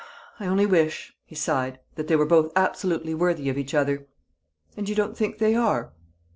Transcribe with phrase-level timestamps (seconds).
[0.39, 4.07] "I only wish," he sighed, "that they were both absolutely worthy of each other!"
[4.75, 5.93] "And you don't think they are?"